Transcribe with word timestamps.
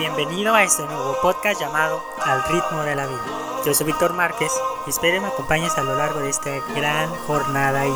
bienvenido 0.00 0.54
a 0.54 0.62
este 0.62 0.82
nuevo 0.84 1.14
podcast 1.20 1.60
llamado 1.60 2.02
Al 2.24 2.42
ritmo 2.44 2.80
de 2.84 2.96
la 2.96 3.06
vida. 3.06 3.20
Yo 3.66 3.74
soy 3.74 3.84
Víctor 3.84 4.14
Márquez 4.14 4.50
y 4.86 4.90
espero 4.90 5.20
me 5.20 5.28
acompañes 5.28 5.76
a 5.76 5.82
lo 5.82 5.94
largo 5.94 6.20
de 6.20 6.30
esta 6.30 6.50
gran 6.74 7.10
jornada 7.26 7.86
y 7.86 7.92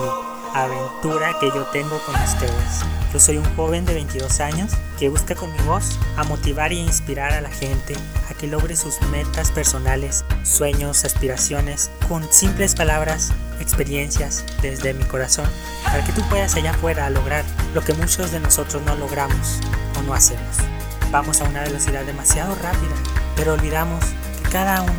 aventura 0.53 1.35
que 1.40 1.46
yo 1.46 1.64
tengo 1.72 1.98
con 2.04 2.14
ustedes. 2.17 2.85
Yo 3.11 3.19
soy 3.19 3.38
un 3.38 3.57
joven 3.57 3.86
de 3.86 3.95
22 3.95 4.40
años 4.40 4.72
que 4.98 5.09
busca 5.09 5.35
con 5.35 5.50
mi 5.50 5.59
voz 5.61 5.98
a 6.18 6.25
motivar 6.25 6.72
e 6.72 6.75
inspirar 6.75 7.32
a 7.32 7.40
la 7.40 7.50
gente 7.50 7.95
a 8.30 8.34
que 8.34 8.48
logre 8.48 8.77
sus 8.77 9.00
metas 9.11 9.50
personales, 9.50 10.27
sueños, 10.43 11.07
aspiraciones, 11.07 11.91
con 12.07 12.30
simples 12.30 12.75
palabras, 12.75 13.32
experiencias 13.61 14.45
desde 14.61 14.93
mi 14.93 15.05
corazón, 15.05 15.48
para 15.84 16.05
que 16.05 16.12
tú 16.12 16.21
puedas 16.29 16.55
allá 16.55 16.73
afuera 16.73 17.09
lograr 17.09 17.46
lo 17.73 17.80
que 17.80 17.95
muchos 17.95 18.30
de 18.30 18.41
nosotros 18.41 18.82
no 18.82 18.95
logramos 18.96 19.58
o 19.99 20.02
no 20.02 20.13
hacemos. 20.13 20.74
Vamos 21.14 21.41
a 21.41 21.45
una 21.45 21.63
velocidad 21.63 22.04
demasiado 22.04 22.57
rápida, 22.57 22.93
pero 23.36 23.53
olvidamos 23.53 24.05
que 24.43 24.50
cada 24.50 24.82
uno 24.82 24.93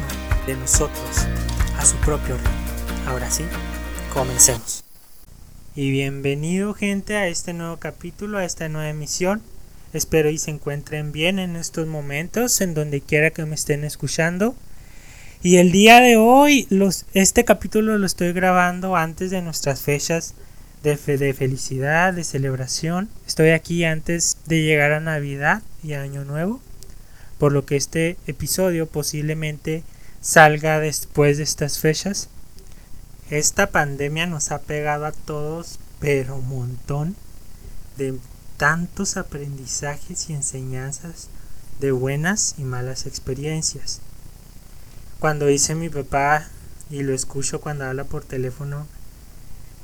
de 0.47 0.55
nosotros 0.55 1.27
a 1.77 1.85
su 1.85 1.97
propio 1.97 2.37
ritmo. 2.37 2.51
Ahora 3.05 3.29
sí, 3.29 3.43
comencemos. 4.13 4.85
Y 5.75 5.91
bienvenido 5.91 6.73
gente 6.73 7.17
a 7.17 7.27
este 7.27 7.51
nuevo 7.51 7.75
capítulo, 7.79 8.37
a 8.37 8.45
esta 8.45 8.69
nueva 8.69 8.87
emisión. 8.87 9.41
Espero 9.91 10.29
y 10.29 10.37
se 10.37 10.51
encuentren 10.51 11.11
bien 11.11 11.37
en 11.37 11.57
estos 11.57 11.85
momentos, 11.85 12.61
en 12.61 12.75
donde 12.75 13.01
quiera 13.01 13.31
que 13.31 13.45
me 13.45 13.55
estén 13.55 13.83
escuchando. 13.83 14.55
Y 15.43 15.57
el 15.57 15.73
día 15.73 15.99
de 15.99 16.15
hoy, 16.15 16.65
los, 16.69 17.07
este 17.13 17.43
capítulo 17.43 17.97
lo 17.97 18.05
estoy 18.05 18.31
grabando 18.31 18.95
antes 18.95 19.31
de 19.31 19.41
nuestras 19.41 19.81
fechas 19.81 20.33
de, 20.85 21.17
de 21.17 21.33
felicidad, 21.33 22.13
de 22.13 22.23
celebración. 22.23 23.09
Estoy 23.25 23.49
aquí 23.49 23.83
antes 23.83 24.37
de 24.45 24.61
llegar 24.61 24.91
a 24.91 24.99
Navidad 24.99 25.63
y 25.83 25.93
Año 25.93 26.23
Nuevo, 26.25 26.61
por 27.39 27.51
lo 27.51 27.65
que 27.65 27.75
este 27.75 28.17
episodio 28.27 28.85
posiblemente 28.85 29.83
salga 30.21 30.79
después 30.79 31.37
de 31.37 31.43
estas 31.43 31.79
fechas. 31.79 32.29
Esta 33.31 33.71
pandemia 33.71 34.27
nos 34.27 34.51
ha 34.51 34.59
pegado 34.59 35.07
a 35.07 35.11
todos, 35.11 35.79
pero 35.99 36.35
un 36.35 36.47
montón 36.47 37.15
de 37.97 38.13
tantos 38.57 39.17
aprendizajes 39.17 40.29
y 40.29 40.33
enseñanzas 40.33 41.29
de 41.79 41.91
buenas 41.91 42.55
y 42.59 42.63
malas 42.63 43.07
experiencias. 43.07 44.01
Cuando 45.19 45.47
dice 45.47 45.73
mi 45.73 45.89
papá 45.89 46.47
y 46.91 47.01
lo 47.01 47.15
escucho 47.15 47.59
cuando 47.59 47.85
habla 47.85 48.03
por 48.03 48.23
teléfono, 48.23 48.85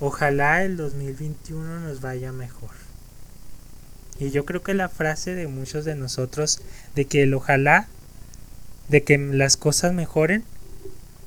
ojalá 0.02 0.64
el 0.66 0.76
2021 0.76 1.80
nos 1.80 2.02
vaya 2.02 2.34
mejor. 2.34 2.72
Y 4.20 4.32
yo 4.32 4.44
creo 4.46 4.62
que 4.62 4.74
la 4.74 4.90
frase 4.90 5.34
de 5.34 5.48
muchos 5.48 5.86
de 5.86 5.96
nosotros 5.96 6.62
de 6.94 7.06
que 7.06 7.24
el 7.24 7.34
ojalá, 7.34 7.88
de 8.90 9.04
que 9.04 9.18
las 9.18 9.56
cosas 9.56 9.94
mejoren, 9.94 10.44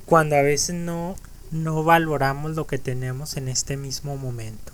cuando 0.05 0.35
a 0.35 0.43
veces 0.43 0.75
no 0.75 1.15
no 1.51 1.83
valoramos 1.83 2.55
lo 2.55 2.67
que 2.67 2.77
tenemos 2.77 3.37
en 3.37 3.47
este 3.47 3.77
mismo 3.77 4.17
momento, 4.17 4.73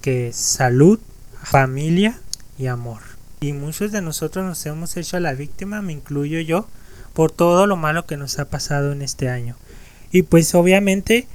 que 0.00 0.28
es 0.28 0.36
salud, 0.36 0.98
familia 1.42 2.18
y 2.58 2.66
amor. 2.66 3.02
Y 3.40 3.52
muchos 3.52 3.92
de 3.92 4.02
nosotros 4.02 4.44
nos 4.44 4.64
hemos 4.66 4.96
hecho 4.96 5.18
la 5.20 5.34
víctima, 5.34 5.82
me 5.82 5.92
incluyo 5.92 6.40
yo, 6.40 6.66
por 7.12 7.30
todo 7.30 7.66
lo 7.66 7.76
malo 7.76 8.06
que 8.06 8.16
nos 8.16 8.38
ha 8.38 8.46
pasado 8.46 8.92
en 8.92 9.02
este 9.02 9.28
año. 9.28 9.56
Y 10.12 10.22
pues 10.22 10.54
obviamente 10.54 11.26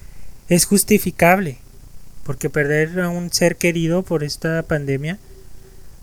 es 0.49 0.65
justificable, 0.65 1.59
porque 2.27 2.49
perder 2.49 2.99
a 2.99 3.07
un 3.07 3.31
ser 3.31 3.55
querido 3.55 4.03
por 4.03 4.21
esta 4.21 4.61
pandemia, 4.63 5.17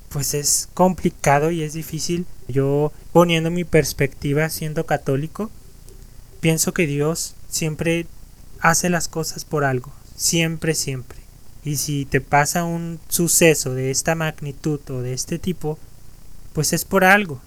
pues 0.08 0.33
es 0.33 0.70
complicado 0.72 1.50
y 1.50 1.62
es 1.62 1.75
difícil. 1.75 2.25
Yo 2.48 2.92
poniendo 3.12 3.50
mi 3.50 3.64
perspectiva 3.64 4.48
siendo 4.48 4.86
católico, 4.86 5.50
pienso 6.41 6.72
que 6.72 6.87
Dios 6.87 7.34
siempre 7.50 8.06
hace 8.59 8.88
las 8.88 9.06
cosas 9.06 9.44
por 9.44 9.65
algo, 9.65 9.93
siempre, 10.16 10.75
siempre. 10.75 11.19
Y 11.62 11.76
si 11.76 12.06
te 12.06 12.22
pasa 12.22 12.65
un 12.65 13.00
suceso 13.09 13.75
de 13.75 13.91
esta 13.91 14.15
magnitud 14.15 14.81
o 14.88 15.03
de 15.03 15.12
este 15.12 15.38
tipo, 15.38 15.78
pues 16.54 16.72
es 16.72 16.87
por 16.87 17.04
algo. 17.04 17.43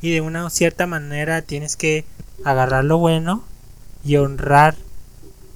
Y 0.00 0.12
de 0.12 0.20
una 0.20 0.48
cierta 0.50 0.86
manera 0.86 1.42
tienes 1.42 1.74
que 1.74 2.04
agarrar 2.44 2.84
lo 2.84 2.98
bueno 2.98 3.42
y 4.04 4.14
honrar 4.14 4.76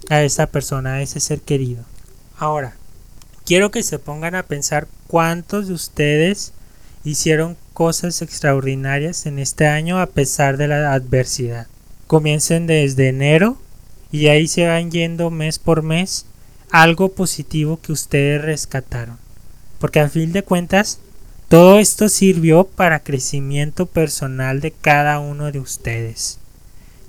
a 0.08 0.24
esa 0.24 0.48
persona, 0.48 0.94
a 0.94 1.02
ese 1.02 1.20
ser 1.20 1.42
querido. 1.42 1.84
Ahora, 2.40 2.72
quiero 3.44 3.70
que 3.70 3.82
se 3.82 3.98
pongan 3.98 4.34
a 4.34 4.44
pensar 4.44 4.88
cuántos 5.06 5.68
de 5.68 5.74
ustedes 5.74 6.54
hicieron 7.04 7.54
cosas 7.74 8.22
extraordinarias 8.22 9.26
en 9.26 9.38
este 9.38 9.66
año 9.66 10.00
a 10.00 10.06
pesar 10.06 10.56
de 10.56 10.66
la 10.66 10.94
adversidad. 10.94 11.66
Comiencen 12.06 12.66
desde 12.66 13.08
enero 13.08 13.58
y 14.10 14.28
ahí 14.28 14.48
se 14.48 14.66
van 14.66 14.90
yendo 14.90 15.30
mes 15.30 15.58
por 15.58 15.82
mes 15.82 16.24
algo 16.70 17.12
positivo 17.12 17.78
que 17.78 17.92
ustedes 17.92 18.40
rescataron. 18.40 19.18
Porque 19.78 20.00
a 20.00 20.08
fin 20.08 20.32
de 20.32 20.42
cuentas, 20.42 20.98
todo 21.50 21.78
esto 21.78 22.08
sirvió 22.08 22.64
para 22.64 23.02
crecimiento 23.02 23.84
personal 23.84 24.60
de 24.60 24.70
cada 24.70 25.20
uno 25.20 25.52
de 25.52 25.60
ustedes. 25.60 26.38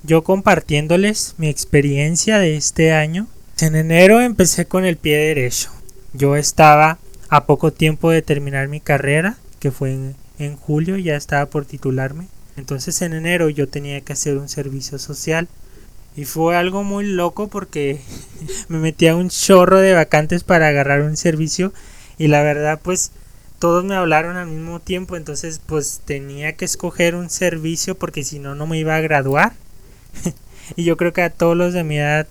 Yo 0.03 0.25
compartiéndoles 0.25 1.35
mi 1.37 1.47
experiencia 1.47 2.37
de 2.37 2.57
este 2.57 2.91
año, 2.91 3.27
en 3.61 3.75
enero 3.75 4.21
empecé 4.21 4.65
con 4.65 4.85
el 4.85 4.97
pie 4.97 5.17
derecho. 5.17 5.69
Yo 6.13 6.35
estaba 6.35 6.97
a 7.29 7.45
poco 7.45 7.71
tiempo 7.71 8.09
de 8.11 8.21
terminar 8.21 8.67
mi 8.67 8.79
carrera, 8.79 9.37
que 9.59 9.71
fue 9.71 9.93
en, 9.93 10.15
en 10.39 10.57
julio, 10.57 10.97
ya 10.97 11.15
estaba 11.15 11.45
por 11.45 11.65
titularme. 11.65 12.27
Entonces 12.57 13.01
en 13.01 13.13
enero 13.13 13.49
yo 13.49 13.67
tenía 13.67 14.01
que 14.01 14.13
hacer 14.13 14.37
un 14.37 14.49
servicio 14.49 14.99
social 14.99 15.47
y 16.15 16.25
fue 16.25 16.57
algo 16.57 16.83
muy 16.83 17.05
loco 17.05 17.47
porque 17.47 18.01
me 18.67 18.79
metí 18.79 19.07
a 19.07 19.15
un 19.15 19.29
chorro 19.29 19.79
de 19.79 19.93
vacantes 19.93 20.43
para 20.43 20.67
agarrar 20.67 21.01
un 21.01 21.15
servicio 21.15 21.73
y 22.17 22.27
la 22.27 22.43
verdad 22.43 22.79
pues 22.83 23.11
todos 23.59 23.85
me 23.85 23.95
hablaron 23.95 24.37
al 24.37 24.47
mismo 24.47 24.79
tiempo, 24.79 25.15
entonces 25.15 25.61
pues 25.63 26.01
tenía 26.03 26.53
que 26.53 26.65
escoger 26.65 27.15
un 27.15 27.29
servicio 27.29 27.95
porque 27.95 28.23
si 28.23 28.39
no 28.39 28.55
no 28.55 28.65
me 28.65 28.79
iba 28.79 28.95
a 28.95 29.01
graduar. 29.01 29.53
y 30.75 30.83
yo 30.83 30.97
creo 30.97 31.13
que 31.13 31.21
a 31.21 31.29
todos 31.29 31.55
los 31.55 31.73
de 31.73 31.83
mi 31.83 31.97
edad 31.97 32.27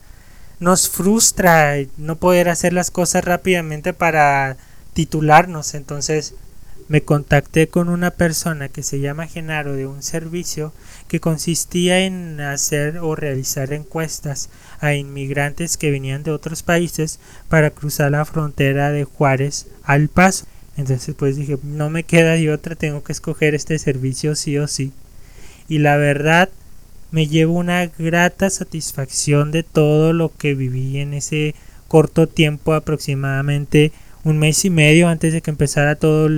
nos 0.61 0.89
frustra 0.89 1.75
no 1.97 2.17
poder 2.17 2.49
hacer 2.49 2.73
las 2.73 2.91
cosas 2.91 3.25
rápidamente 3.25 3.93
para 3.93 4.57
titularnos, 4.93 5.75
entonces 5.75 6.35
me 6.91 7.03
contacté 7.03 7.69
con 7.69 7.89
una 7.89 8.11
persona 8.11 8.69
que 8.69 8.83
se 8.83 8.99
llama 8.99 9.29
Genaro 9.29 9.75
de 9.75 9.87
un 9.87 10.03
servicio 10.03 10.73
que 11.07 11.21
consistía 11.21 12.01
en 12.01 12.41
hacer 12.41 12.99
o 12.99 13.15
realizar 13.15 13.73
encuestas 13.73 14.51
a 14.81 14.95
inmigrantes 14.95 15.77
que 15.77 15.93
venían 15.93 16.25
de 16.25 16.33
otros 16.33 16.65
países 16.65 17.21
para 17.49 17.71
cruzar 17.71 18.11
la 18.11 18.25
frontera 18.25 18.91
de 18.91 19.05
Juárez 19.05 19.69
al 19.85 20.09
Paso. 20.09 20.47
Entonces 20.77 21.15
pues 21.17 21.37
dije, 21.37 21.59
no 21.63 21.91
me 21.91 22.03
queda 22.03 22.33
de 22.33 22.53
otra, 22.53 22.75
tengo 22.75 23.05
que 23.05 23.13
escoger 23.13 23.55
este 23.55 23.79
servicio 23.79 24.35
sí 24.35 24.59
o 24.59 24.67
sí. 24.67 24.93
Y 25.69 25.79
la 25.79 25.97
verdad 25.97 26.49
me 27.11 27.27
llevo 27.27 27.55
una 27.55 27.87
grata 27.87 28.51
satisfacción 28.51 29.51
de 29.51 29.63
todo 29.63 30.13
lo 30.13 30.33
que 30.37 30.55
viví 30.55 30.99
en 30.99 31.15
ese 31.15 31.55
corto 31.89 32.27
tiempo, 32.27 32.73
aproximadamente 32.75 33.93
un 34.25 34.39
mes 34.39 34.65
y 34.65 34.71
medio 34.71 35.09
antes 35.09 35.33
de 35.33 35.43
que 35.43 35.51
empezara 35.51 35.97
todo 35.97 36.29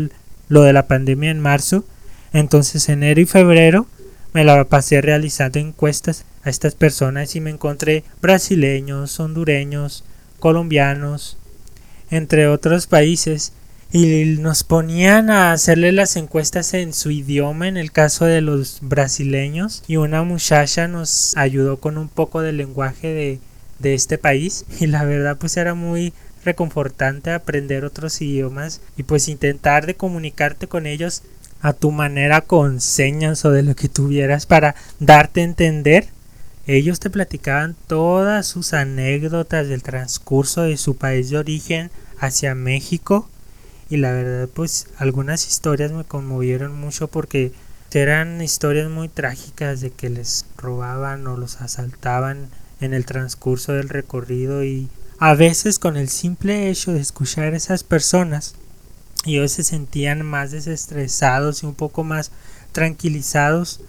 lo 0.49 0.63
de 0.63 0.73
la 0.73 0.87
pandemia 0.87 1.31
en 1.31 1.41
marzo, 1.41 1.85
entonces 2.33 2.89
enero 2.89 3.21
y 3.21 3.27
febrero 3.27 3.87
me 4.33 4.45
la 4.45 4.65
pasé 4.65 5.01
realizando 5.03 5.59
encuestas 5.59 6.25
a 6.43 6.51
estas 6.51 6.75
personas 6.75 7.37
y 7.37 7.41
me 7.41 7.51
encontré 7.51 8.05
brasileños, 8.21 9.21
hondureños, 9.21 10.05
colombianos, 10.39 11.37
entre 12.11 12.47
otros 12.49 12.87
países, 12.87 13.53
y 13.93 14.39
nos 14.39 14.65
ponían 14.65 15.29
a 15.29 15.53
hacerle 15.53 15.93
las 15.93 16.17
encuestas 16.17 16.73
en 16.73 16.95
su 16.95 17.11
idioma 17.11 17.69
en 17.69 17.77
el 17.77 17.93
caso 17.93 18.25
de 18.25 18.41
los 18.41 18.79
brasileños 18.81 19.85
y 19.87 19.97
una 19.97 20.23
muchacha 20.23 20.89
nos 20.89 21.37
ayudó 21.37 21.79
con 21.79 21.99
un 21.99 22.09
poco 22.09 22.41
del 22.41 22.57
lenguaje 22.57 23.09
de, 23.09 23.39
de 23.81 23.93
este 23.93 24.17
país 24.17 24.65
y 24.81 24.87
la 24.87 25.05
verdad 25.05 25.37
pues 25.39 25.59
era 25.59 25.75
muy 25.75 26.15
reconfortante 26.43 27.33
aprender 27.33 27.85
otros 27.85 28.23
idiomas 28.23 28.81
y 28.97 29.03
pues 29.03 29.29
intentar 29.29 29.85
de 29.85 29.95
comunicarte 29.95 30.69
con 30.69 30.87
ellos 30.87 31.23
a 31.61 31.75
tu 31.75 31.91
manera 31.91 32.41
con 32.41 32.81
señas 32.81 33.45
o 33.45 33.51
de 33.51 33.63
lo 33.63 33.77
que 33.77 33.89
tuvieras 33.89 34.47
para 34.47 34.75
darte 34.99 35.43
a 35.43 35.45
entender. 35.45 36.09
Ellos 36.67 36.99
te 36.99 37.11
platicaban 37.11 37.77
todas 37.87 38.47
sus 38.47 38.73
anécdotas 38.73 39.69
del 39.69 39.85
transcurso 39.85 40.63
de 40.63 40.77
su 40.77 40.97
país 40.97 41.31
de 41.31 41.39
origen 41.39 41.91
hacia 42.19 42.57
México 42.57 43.29
y 43.93 43.99
la 43.99 44.11
verdad 44.11 44.49
pues 44.49 44.87
algunas 44.97 45.47
historias 45.47 45.93
me 45.93 46.05
conmovieron 46.05 46.75
mucho 46.81 47.09
porque 47.09 47.53
eran 47.93 48.41
historias 48.41 48.89
muy 48.89 49.11
trágicas 49.11 49.83
de 49.83 49.91
que 49.91 50.09
les 50.09 50.47
robaban 50.57 51.27
o 51.27 51.37
los 51.37 51.61
asaltaban 51.61 52.49
en 52.81 52.95
el 52.95 53.05
transcurso 53.05 53.75
del 53.75 53.91
recorrido 53.91 54.65
y 54.65 54.89
a 55.19 55.35
veces 55.35 55.79
con 55.79 55.99
el 55.99 56.09
simple 56.09 56.71
hecho 56.71 56.95
de 56.95 57.01
escuchar 57.01 57.53
a 57.53 57.57
esas 57.59 57.85
personas, 57.85 58.55
ellos 59.27 59.53
se 59.53 59.63
sentían 59.63 60.25
más 60.25 60.53
desestresados 60.53 61.63
y 61.63 61.67
un 61.67 61.75
poco 61.75 62.03
más 62.03 62.31
tranquilizados 62.73 63.81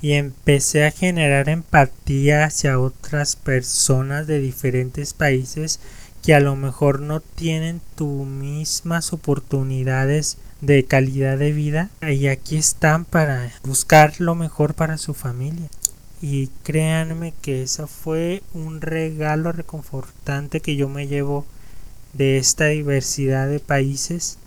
y 0.00 0.14
empecé 0.14 0.86
a 0.86 0.90
generar 0.90 1.48
empatía 1.48 2.46
hacia 2.46 2.80
otras 2.80 3.36
personas 3.36 4.26
de 4.26 4.40
diferentes 4.40 5.14
países 5.14 5.78
que 6.22 6.34
a 6.34 6.40
lo 6.40 6.54
mejor 6.54 7.00
no 7.00 7.20
tienen 7.20 7.80
tus 7.96 8.24
mismas 8.26 9.12
oportunidades 9.12 10.38
de 10.60 10.84
calidad 10.84 11.36
de 11.36 11.52
vida 11.52 11.90
y 12.00 12.28
aquí 12.28 12.56
están 12.56 13.04
para 13.04 13.50
buscar 13.64 14.14
lo 14.20 14.36
mejor 14.36 14.74
para 14.74 14.98
su 14.98 15.14
familia. 15.14 15.68
Y 16.22 16.46
créanme 16.62 17.34
que 17.42 17.64
eso 17.64 17.88
fue 17.88 18.44
un 18.54 18.80
regalo 18.80 19.50
reconfortante 19.50 20.60
que 20.60 20.76
yo 20.76 20.88
me 20.88 21.08
llevo 21.08 21.44
de 22.12 22.38
esta 22.38 22.66
diversidad 22.66 23.48
de 23.48 23.58
países. 23.58 24.38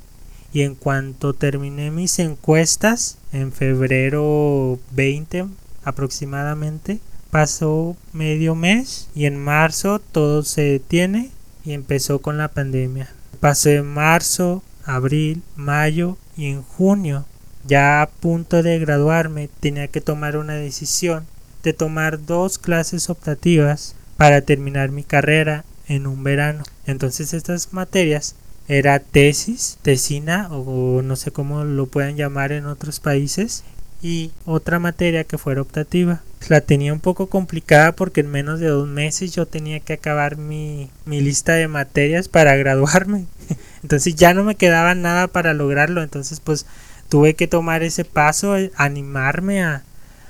Y 0.53 0.61
en 0.61 0.75
cuanto 0.75 1.33
terminé 1.33 1.91
mis 1.91 2.17
encuestas, 2.19 3.17
en 3.33 3.51
febrero 3.51 4.79
20 4.91 5.47
aproximadamente, 5.83 6.99
pasó 7.29 7.97
medio 8.13 8.55
mes 8.55 9.09
y 9.13 9.25
en 9.25 9.37
marzo 9.37 9.99
todo 9.99 10.43
se 10.43 10.61
detiene 10.61 11.31
y 11.65 11.73
empezó 11.73 12.21
con 12.21 12.37
la 12.37 12.49
pandemia. 12.49 13.09
Pasó 13.39 13.69
en 13.69 13.85
marzo, 13.85 14.63
abril, 14.85 15.41
mayo 15.55 16.17
y 16.37 16.47
en 16.47 16.61
junio, 16.61 17.25
ya 17.67 18.01
a 18.01 18.09
punto 18.09 18.63
de 18.63 18.79
graduarme, 18.79 19.49
tenía 19.59 19.87
que 19.87 20.01
tomar 20.01 20.37
una 20.37 20.53
decisión 20.53 21.25
de 21.63 21.73
tomar 21.73 22.25
dos 22.25 22.59
clases 22.59 23.09
optativas 23.09 23.95
para 24.17 24.41
terminar 24.41 24.91
mi 24.91 25.03
carrera 25.03 25.65
en 25.87 26.07
un 26.07 26.23
verano. 26.23 26.63
Entonces 26.85 27.33
estas 27.33 27.73
materias 27.73 28.35
era 28.67 28.99
tesis, 28.99 29.77
tesina 29.81 30.49
o 30.51 31.01
no 31.01 31.15
sé 31.15 31.31
cómo 31.31 31.63
lo 31.63 31.87
puedan 31.87 32.15
llamar 32.15 32.51
en 32.51 32.65
otros 32.65 32.99
países 32.99 33.63
y 34.01 34.31
otra 34.45 34.79
materia 34.79 35.23
que 35.23 35.37
fuera 35.37 35.61
optativa. 35.61 36.21
La 36.47 36.61
tenía 36.61 36.93
un 36.93 36.99
poco 36.99 37.27
complicada 37.27 37.93
porque 37.93 38.21
en 38.21 38.29
menos 38.29 38.59
de 38.59 38.67
dos 38.67 38.87
meses 38.87 39.33
yo 39.33 39.45
tenía 39.47 39.79
que 39.79 39.93
acabar 39.93 40.37
mi, 40.37 40.89
mi 41.05 41.21
lista 41.21 41.53
de 41.53 41.67
materias 41.67 42.27
para 42.27 42.55
graduarme. 42.55 43.25
Entonces 43.83 44.15
ya 44.15 44.33
no 44.33 44.43
me 44.43 44.55
quedaba 44.55 44.93
nada 44.95 45.27
para 45.27 45.53
lograrlo. 45.53 46.03
Entonces 46.03 46.39
pues 46.39 46.65
tuve 47.09 47.33
que 47.33 47.47
tomar 47.47 47.83
ese 47.83 48.05
paso, 48.05 48.57
eh, 48.57 48.71
animarme 48.75 49.63
a, 49.63 49.83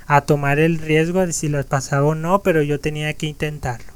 a 0.06 0.22
tomar 0.22 0.58
el 0.58 0.78
riesgo 0.78 1.26
de 1.26 1.32
si 1.32 1.48
las 1.48 1.66
pasaba 1.66 2.06
o 2.06 2.14
no, 2.14 2.42
pero 2.42 2.62
yo 2.62 2.80
tenía 2.80 3.12
que 3.14 3.26
intentarlo. 3.26 3.92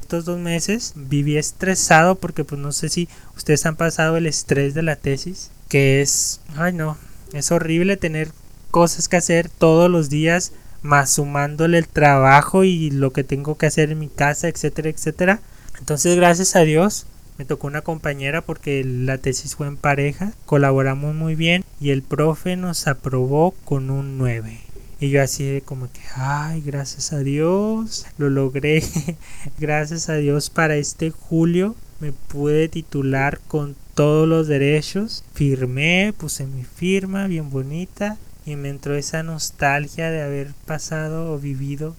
Estos 0.00 0.24
dos 0.24 0.38
meses 0.38 0.92
viví 0.94 1.36
estresado 1.36 2.16
porque 2.16 2.44
pues 2.44 2.60
no 2.60 2.72
sé 2.72 2.88
si 2.88 3.08
ustedes 3.36 3.64
han 3.66 3.76
pasado 3.76 4.16
el 4.16 4.26
estrés 4.26 4.74
de 4.74 4.82
la 4.82 4.96
tesis, 4.96 5.50
que 5.68 6.02
es, 6.02 6.40
ay 6.56 6.74
no, 6.74 6.98
es 7.32 7.50
horrible 7.50 7.96
tener 7.96 8.30
cosas 8.72 9.08
que 9.08 9.18
hacer 9.18 9.50
todos 9.50 9.88
los 9.88 10.08
días, 10.08 10.52
más 10.80 11.10
sumándole 11.10 11.78
el 11.78 11.86
trabajo 11.86 12.64
y 12.64 12.90
lo 12.90 13.12
que 13.12 13.22
tengo 13.22 13.56
que 13.56 13.66
hacer 13.66 13.92
en 13.92 14.00
mi 14.00 14.08
casa, 14.08 14.48
etcétera, 14.48 14.88
etcétera. 14.88 15.40
Entonces, 15.78 16.16
gracias 16.16 16.56
a 16.56 16.60
Dios, 16.60 17.06
me 17.38 17.44
tocó 17.44 17.66
una 17.66 17.82
compañera 17.82 18.40
porque 18.40 18.82
la 18.82 19.18
tesis 19.18 19.54
fue 19.54 19.66
en 19.66 19.76
pareja, 19.76 20.32
colaboramos 20.46 21.14
muy 21.14 21.34
bien 21.34 21.64
y 21.80 21.90
el 21.90 22.02
profe 22.02 22.56
nos 22.56 22.88
aprobó 22.88 23.52
con 23.64 23.90
un 23.90 24.16
9. 24.16 24.58
Y 25.00 25.10
yo 25.10 25.22
así 25.22 25.44
de 25.44 25.60
como 25.60 25.92
que, 25.92 26.00
ay, 26.16 26.62
gracias 26.62 27.12
a 27.12 27.18
Dios, 27.18 28.06
lo 28.16 28.30
logré. 28.30 28.82
gracias 29.58 30.08
a 30.08 30.14
Dios 30.14 30.48
para 30.48 30.76
este 30.76 31.10
julio 31.10 31.76
me 32.00 32.12
pude 32.12 32.68
titular 32.68 33.38
con 33.48 33.76
todos 33.94 34.26
los 34.26 34.48
derechos. 34.48 35.24
Firmé, 35.34 36.14
puse 36.16 36.46
mi 36.46 36.64
firma 36.64 37.26
bien 37.26 37.50
bonita 37.50 38.16
y 38.44 38.56
me 38.56 38.70
entró 38.70 38.94
esa 38.94 39.22
nostalgia 39.22 40.10
de 40.10 40.22
haber 40.22 40.52
pasado 40.66 41.32
o 41.32 41.38
vivido 41.38 41.94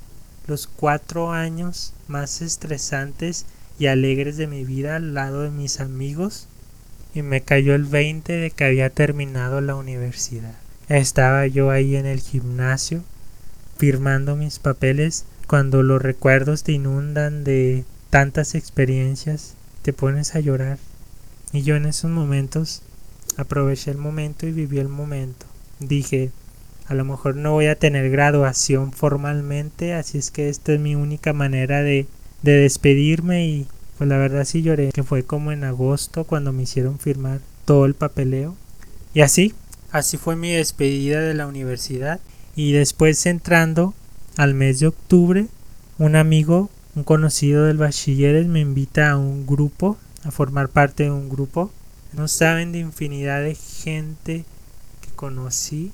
los 0.48 0.68
cuatro 0.68 1.32
años 1.32 1.94
más 2.08 2.42
estresantes 2.42 3.46
y 3.80 3.88
alegres 3.88 4.38
de 4.38 4.48
mi 4.48 4.66
vida 4.66 4.98
al 4.98 5.14
lado 5.14 5.42
de 5.42 5.52
mis 5.52 5.80
amigos 5.80 6.48
y 7.14 7.22
me 7.22 7.42
cayó 7.42 7.76
el 7.76 7.86
20 7.86 8.34
de 8.34 8.52
que 8.52 8.66
había 8.66 8.90
terminado 8.90 9.62
la 9.62 9.76
universidad. 9.76 10.56
Estaba 10.90 11.48
yo 11.48 11.70
ahí 11.70 11.96
en 11.96 12.06
el 12.06 12.20
gimnasio 12.20 13.04
firmando 13.78 14.36
mis 14.36 14.60
papeles 14.60 15.26
cuando 15.48 15.82
los 15.82 16.02
recuerdos 16.02 16.64
te 16.64 16.74
inundan 16.74 17.44
de 17.44 17.86
tantas 18.10 18.56
experiencias, 18.56 19.56
te 19.82 19.94
pones 19.94 20.36
a 20.36 20.40
llorar. 20.40 20.78
Y 21.52 21.62
yo 21.62 21.76
en 21.76 21.86
esos 21.86 22.10
momentos 22.10 22.82
aproveché 23.38 23.92
el 23.92 23.98
momento 23.98 24.46
y 24.48 24.52
viví 24.52 24.80
el 24.80 24.90
momento 24.90 25.53
dije, 25.80 26.32
a 26.88 26.94
lo 26.94 27.06
mejor 27.06 27.36
no 27.36 27.52
voy 27.54 27.68
a 27.68 27.76
tener 27.76 28.10
graduación 28.10 28.92
formalmente, 28.92 29.94
así 29.94 30.18
es 30.18 30.32
que 30.32 30.50
esta 30.50 30.74
es 30.74 30.80
mi 30.80 30.96
única 30.96 31.34
manera 31.34 31.82
de, 31.82 32.08
de 32.42 32.54
despedirme 32.54 33.48
y 33.48 33.68
pues 33.98 34.10
la 34.10 34.18
verdad 34.18 34.46
sí 34.46 34.62
lloré, 34.62 34.92
que 34.92 35.04
fue 35.04 35.24
como 35.24 35.52
en 35.52 35.64
agosto 35.64 36.24
cuando 36.24 36.52
me 36.52 36.64
hicieron 36.64 37.00
firmar 37.00 37.40
todo 37.66 37.86
el 37.86 37.94
papeleo. 37.94 38.56
Y 39.14 39.22
así, 39.22 39.54
así 39.92 40.18
fue 40.18 40.36
mi 40.36 40.52
despedida 40.52 41.22
de 41.22 41.34
la 41.34 41.48
universidad. 41.48 42.20
Y 42.56 42.74
después 42.74 43.26
entrando 43.26 43.94
al 44.38 44.54
mes 44.54 44.80
de 44.80 44.88
octubre, 44.88 45.48
un 45.98 46.16
amigo, 46.16 46.70
un 46.96 47.04
conocido 47.04 47.66
del 47.66 47.78
bachilleres 47.78 48.48
me 48.48 48.60
invita 48.60 49.12
a 49.12 49.18
un 49.18 49.46
grupo, 49.46 49.98
a 50.24 50.32
formar 50.32 50.70
parte 50.70 51.04
de 51.04 51.12
un 51.12 51.30
grupo. 51.30 51.72
No 52.14 52.28
saben 52.28 52.72
de 52.72 52.80
infinidad 52.80 53.42
de 53.42 53.56
gente 53.56 54.46
conocí 55.24 55.94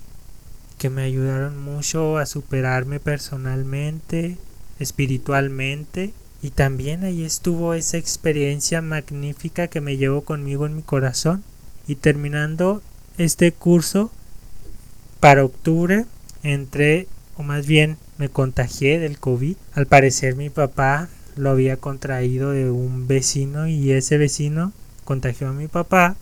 que 0.76 0.90
me 0.90 1.02
ayudaron 1.02 1.56
mucho 1.56 2.18
a 2.18 2.26
superarme 2.26 2.98
personalmente, 2.98 4.38
espiritualmente 4.80 6.12
y 6.42 6.50
también 6.50 7.04
ahí 7.04 7.22
estuvo 7.22 7.74
esa 7.74 7.96
experiencia 7.96 8.82
magnífica 8.82 9.68
que 9.68 9.80
me 9.80 9.96
llevo 9.96 10.22
conmigo 10.22 10.66
en 10.66 10.74
mi 10.74 10.82
corazón 10.82 11.44
y 11.86 11.94
terminando 11.94 12.82
este 13.18 13.52
curso 13.52 14.10
para 15.20 15.44
octubre 15.44 16.06
entré 16.42 17.06
o 17.36 17.44
más 17.44 17.68
bien 17.68 17.98
me 18.18 18.30
contagié 18.30 18.98
del 18.98 19.20
COVID. 19.20 19.54
Al 19.74 19.86
parecer 19.86 20.34
mi 20.34 20.50
papá 20.50 21.08
lo 21.36 21.50
había 21.50 21.76
contraído 21.76 22.50
de 22.50 22.68
un 22.68 23.06
vecino 23.06 23.68
y 23.68 23.92
ese 23.92 24.18
vecino 24.18 24.72
contagió 25.04 25.50
a 25.50 25.52
mi 25.52 25.68
papá 25.68 26.16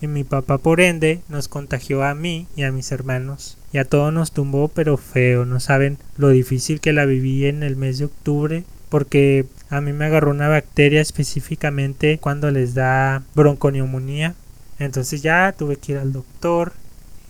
y 0.00 0.06
mi 0.06 0.24
papá 0.24 0.58
por 0.58 0.80
ende 0.80 1.22
nos 1.28 1.48
contagió 1.48 2.04
a 2.04 2.14
mí 2.14 2.46
y 2.56 2.62
a 2.62 2.72
mis 2.72 2.92
hermanos. 2.92 3.58
Y 3.72 3.78
a 3.78 3.84
todos 3.84 4.12
nos 4.12 4.32
tumbó 4.32 4.68
pero 4.68 4.96
feo, 4.96 5.44
no 5.44 5.60
saben 5.60 5.98
lo 6.16 6.28
difícil 6.28 6.80
que 6.80 6.92
la 6.92 7.04
viví 7.04 7.46
en 7.46 7.62
el 7.62 7.76
mes 7.76 7.98
de 7.98 8.06
octubre 8.06 8.64
porque 8.88 9.46
a 9.70 9.80
mí 9.80 9.92
me 9.92 10.06
agarró 10.06 10.30
una 10.30 10.48
bacteria 10.48 11.00
específicamente 11.00 12.18
cuando 12.18 12.50
les 12.50 12.74
da 12.74 13.22
bronconeumonía. 13.34 14.34
Entonces 14.78 15.22
ya 15.22 15.54
tuve 15.56 15.76
que 15.76 15.92
ir 15.92 15.98
al 15.98 16.12
doctor 16.12 16.72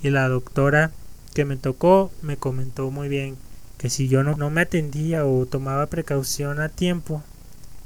y 0.03 0.11
la 0.11 0.29
doctora 0.29 0.93
que 1.35 1.45
me 1.45 1.57
tocó 1.57 2.11
me 2.23 2.37
comentó 2.37 2.91
muy 2.91 3.09
bien 3.09 3.37
que 3.79 3.91
si 3.91 4.09
yo 4.09 4.23
no, 4.25 4.37
no 4.37 4.51
me 4.51 4.63
atendía 4.63 5.25
o 5.25 5.47
tomaba 5.47 5.87
precaución 5.87 6.61
a 6.61 6.69
tiempo, 6.69 7.23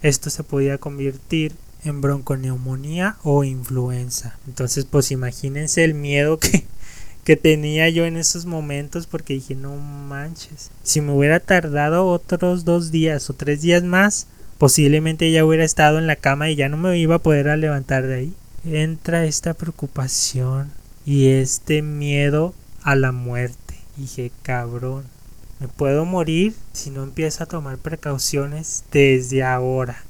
esto 0.01 0.31
se 0.31 0.43
podía 0.43 0.79
convertir 0.79 1.53
en 1.85 2.01
bronconeumonía 2.01 3.17
o 3.23 3.45
influenza. 3.45 4.37
Entonces, 4.47 4.85
pues 4.85 5.11
imagínense 5.11 5.85
el 5.85 5.95
miedo 5.95 6.39
que, 6.39 6.65
que 7.25 7.37
tenía 7.37 7.89
yo 7.89 8.05
en 8.05 8.17
esos 8.17 8.47
momentos 8.47 9.07
porque 9.07 9.35
dije, 9.35 9.55
no 9.55 9.77
manches, 9.77 10.71
si 10.83 11.01
me 11.01 11.13
hubiera 11.13 11.41
tardado 11.41 12.07
otros 12.07 12.65
dos 12.65 12.91
días 12.91 13.29
o 13.31 13.35
tres 13.35 13.63
días 13.63 13.83
más, 13.83 14.27
posiblemente 14.59 15.31
ya 15.33 15.45
hubiera 15.45 15.65
estado 15.65 15.99
en 15.99 16.07
la 16.07 16.17
cama 16.17 16.51
y 16.51 16.57
ya 16.57 16.69
no 16.69 16.77
me 16.77 16.97
iba 16.99 17.17
a 17.17 17.23
poder 17.23 17.47
levantar 17.59 18.07
de 18.07 18.15
ahí. 18.15 18.35
Entra 18.65 19.25
esta 19.25 19.55
preocupación 19.55 20.71
y 21.05 21.29
este 21.29 21.83
miedo 21.83 22.55
a 22.83 22.95
la 22.95 23.11
muerte. 23.11 23.75
Dije, 23.97 24.31
cabrón, 24.43 25.05
me 25.59 25.69
puedo 25.69 26.05
morir 26.05 26.55
si 26.73 26.91
no 26.91 27.03
empiezo 27.03 27.43
a 27.43 27.47
tomar 27.47 27.79
precauciones 27.79 28.85
desde 28.93 29.43
ahora. 29.43 30.03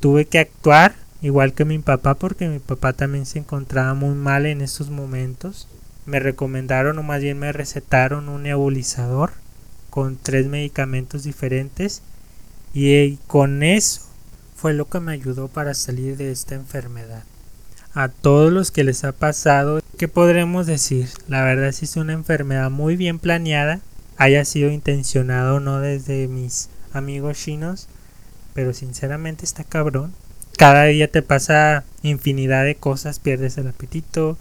Tuve 0.00 0.24
que 0.24 0.38
actuar 0.38 0.94
igual 1.22 1.52
que 1.52 1.64
mi 1.64 1.78
papá 1.78 2.14
porque 2.14 2.48
mi 2.48 2.58
papá 2.58 2.92
también 2.92 3.26
se 3.26 3.38
encontraba 3.38 3.94
muy 3.94 4.14
mal 4.14 4.46
en 4.46 4.60
esos 4.60 4.90
momentos. 4.90 5.68
Me 6.06 6.20
recomendaron 6.20 6.98
o 6.98 7.02
más 7.02 7.20
bien 7.20 7.38
me 7.38 7.52
recetaron 7.52 8.28
un 8.28 8.44
nebulizador 8.44 9.32
con 9.90 10.16
tres 10.16 10.46
medicamentos 10.46 11.24
diferentes 11.24 12.02
y 12.72 13.16
con 13.26 13.62
eso 13.62 14.02
fue 14.56 14.72
lo 14.74 14.88
que 14.88 15.00
me 15.00 15.12
ayudó 15.12 15.48
para 15.48 15.74
salir 15.74 16.16
de 16.16 16.30
esta 16.30 16.54
enfermedad. 16.54 17.24
A 17.92 18.08
todos 18.08 18.52
los 18.52 18.70
que 18.70 18.84
les 18.84 19.04
ha 19.04 19.12
pasado, 19.12 19.80
¿qué 19.98 20.06
podremos 20.06 20.66
decir? 20.66 21.08
La 21.28 21.42
verdad 21.42 21.72
si 21.72 21.86
es 21.86 21.96
una 21.96 22.12
enfermedad 22.12 22.70
muy 22.70 22.96
bien 22.96 23.18
planeada, 23.18 23.80
haya 24.16 24.44
sido 24.44 24.70
intencionado 24.70 25.56
o 25.56 25.60
no 25.60 25.80
desde 25.80 26.28
mis 26.28 26.68
amigos 26.92 27.38
chinos, 27.38 27.88
pero 28.54 28.72
sinceramente 28.72 29.44
está 29.44 29.64
cabrón 29.64 30.12
cada 30.60 30.84
día 30.84 31.10
te 31.10 31.22
pasa 31.22 31.84
infinidad 32.02 32.66
de 32.66 32.74
cosas, 32.74 33.18
pierdes 33.18 33.56
el 33.56 33.68
apetito, 33.68 34.36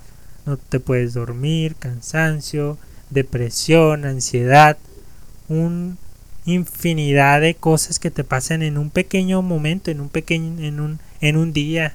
no 0.45 0.57
te 0.57 0.81
puedes 0.81 1.13
dormir, 1.13 1.75
cansancio, 1.75 2.77
depresión, 3.09 4.03
ansiedad, 4.03 4.77
un 5.47 5.97
infinidad 6.45 7.39
de 7.39 7.55
cosas 7.55 7.99
que 7.99 8.11
te 8.11 8.25
pasan 8.25 8.63
en 8.63 8.77
un 8.77 8.89
pequeño 8.89 9.41
momento, 9.41 9.91
en 9.91 10.01
un 10.01 10.09
pequeño 10.09 10.61
en 10.61 10.81
un 10.81 10.99
en 11.21 11.37
un 11.37 11.53
día. 11.53 11.93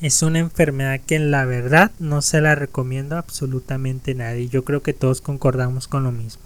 Es 0.00 0.22
una 0.22 0.38
enfermedad 0.38 0.98
que 1.06 1.16
en 1.16 1.30
la 1.30 1.44
verdad 1.44 1.90
no 1.98 2.22
se 2.22 2.40
la 2.40 2.54
recomiendo 2.54 3.16
a 3.16 3.18
absolutamente 3.18 4.14
nadie. 4.14 4.48
Yo 4.48 4.64
creo 4.64 4.82
que 4.82 4.94
todos 4.94 5.20
concordamos 5.20 5.88
con 5.88 6.04
lo 6.04 6.10
mismo. 6.10 6.40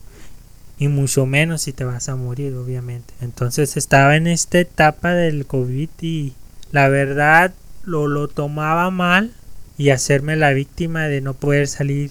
Y 0.77 0.89
mucho 0.89 1.25
menos 1.25 1.63
si 1.63 1.73
te 1.73 1.85
vas 1.85 2.09
a 2.09 2.17
morir, 2.17 2.53
obviamente. 2.55 3.15
Entonces 3.21 3.77
estaba 3.77 4.17
en 4.17 4.27
esta 4.27 4.59
etapa 4.59 5.15
del 5.15 5.47
COVID 5.47 5.89
y 6.01 6.33
la 6.75 6.89
verdad 6.89 7.55
lo, 7.85 8.09
lo 8.09 8.27
tomaba 8.27 8.91
mal 8.91 9.33
y 9.79 9.91
hacerme 9.91 10.35
la 10.35 10.51
víctima 10.51 11.05
de 11.05 11.21
no 11.21 11.33
poder 11.33 11.69
salir 11.69 12.11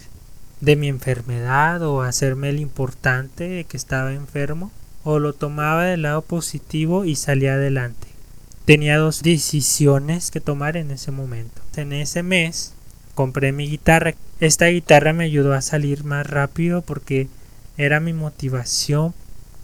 de 0.61 0.77
mi 0.77 0.87
enfermedad 0.87 1.81
o 1.81 2.01
hacerme 2.01 2.47
el 2.47 2.61
importante 2.61 3.49
de 3.49 3.65
que 3.65 3.75
estaba 3.75 4.13
enfermo 4.13 4.71
o 5.03 5.19
lo 5.19 5.33
tomaba 5.33 5.83
del 5.83 6.03
lado 6.03 6.21
positivo 6.21 7.03
y 7.03 7.17
salía 7.17 7.55
adelante. 7.55 8.07
Tenía 8.63 8.95
dos 8.95 9.21
decisiones 9.21 10.31
que 10.31 10.39
tomar 10.39 10.77
en 10.77 10.91
ese 10.91 11.11
momento. 11.11 11.61
En 11.75 11.91
ese 11.91 12.23
mes 12.23 12.73
compré 13.15 13.51
mi 13.51 13.67
guitarra. 13.67 14.13
Esta 14.39 14.67
guitarra 14.67 15.11
me 15.11 15.25
ayudó 15.25 15.51
a 15.51 15.61
salir 15.61 16.05
más 16.05 16.25
rápido 16.25 16.83
porque 16.83 17.27
era 17.75 17.99
mi 17.99 18.13
motivación 18.13 19.13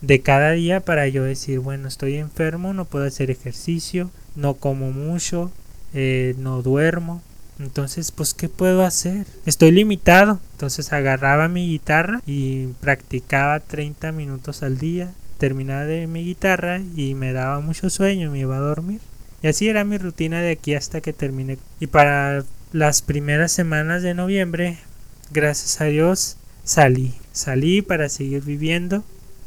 de 0.02 0.20
cada 0.20 0.52
día 0.52 0.82
para 0.82 1.08
yo 1.08 1.24
decir, 1.24 1.60
bueno, 1.60 1.88
estoy 1.88 2.18
enfermo, 2.18 2.74
no 2.74 2.84
puedo 2.84 3.06
hacer 3.06 3.32
ejercicio, 3.32 4.12
no 4.36 4.56
como 4.56 4.92
mucho, 4.92 5.52
eh, 5.94 6.36
no 6.38 6.62
duermo, 6.62 7.22
entonces, 7.60 8.12
pues, 8.12 8.34
¿qué 8.34 8.48
puedo 8.48 8.86
hacer? 8.86 9.28
Estoy 9.46 9.72
limitado. 9.72 10.40
Entonces 10.54 10.94
agarraba 10.94 11.50
mi 11.50 11.68
guitarra 11.68 12.22
y 12.26 12.68
practicaba 12.80 13.60
30 13.60 14.14
minutos 14.14 14.64
al 14.64 14.78
día. 14.78 15.12
Terminaba 15.38 15.84
de 15.84 16.08
mi 16.08 16.24
guitarra 16.24 16.82
y 16.96 17.16
me 17.16 17.34
daba 17.34 17.60
mucho 17.60 17.90
sueño, 17.90 18.32
me 18.32 18.40
iba 18.40 18.56
a 18.56 18.62
dormir. 18.62 19.02
Y 19.42 19.48
así 19.48 19.68
era 19.68 19.84
mi 19.84 19.98
rutina 19.98 20.42
de 20.42 20.52
aquí 20.52 20.74
hasta 20.74 21.02
que 21.02 21.14
terminé. 21.14 21.58
Y 21.80 21.88
para 21.88 22.44
las 22.72 23.02
primeras 23.02 23.52
semanas 23.52 24.04
de 24.04 24.14
noviembre, 24.14 24.78
gracias 25.32 25.82
a 25.82 25.86
Dios, 25.86 26.38
salí. 26.64 27.14
Salí 27.34 27.82
para 27.82 28.08
seguir 28.08 28.44
viviendo. 28.44 29.04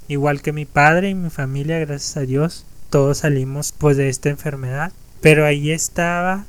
Igual 0.08 0.42
que 0.42 0.52
mi 0.52 0.66
padre 0.66 1.10
y 1.10 1.14
mi 1.14 1.30
familia, 1.30 1.78
gracias 1.78 2.16
a 2.18 2.22
Dios, 2.22 2.66
todos 2.92 3.18
salimos 3.18 3.72
pues 3.76 3.96
de 3.96 4.10
esta 4.10 4.28
enfermedad. 4.28 4.92
Pero 5.22 5.46
ahí 5.46 5.70
estaba 5.72 6.44